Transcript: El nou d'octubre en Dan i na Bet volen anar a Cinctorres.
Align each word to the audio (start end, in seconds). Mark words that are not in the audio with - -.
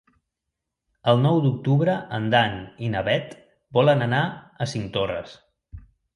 El 1.11 1.19
nou 1.25 1.41
d'octubre 1.43 1.97
en 2.19 2.25
Dan 2.35 2.57
i 2.89 2.91
na 2.95 3.05
Bet 3.09 3.37
volen 3.79 4.03
anar 4.09 4.25
a 4.31 4.69
Cinctorres. 4.75 5.39